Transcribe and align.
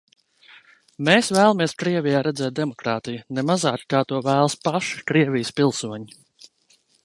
Mēs 1.09 1.29
vēlamies 1.37 1.75
Krievijā 1.81 2.23
redzēt 2.29 2.57
demokrātiju 2.61 3.23
ne 3.39 3.45
mazāk, 3.53 3.87
kā 3.95 4.03
to 4.13 4.25
vēlas 4.31 4.59
paši 4.67 5.07
Krievijas 5.13 5.57
pilsoņi. 5.61 6.23